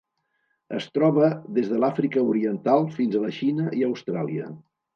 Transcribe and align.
Es 0.77 0.87
troba 0.95 1.27
des 1.59 1.69
de 1.75 1.83
l'Àfrica 1.85 2.25
Oriental 2.31 2.89
fins 2.99 3.19
a 3.21 3.25
la 3.27 3.33
Xina 3.39 3.69
i 3.83 3.89
Austràlia. 3.93 4.53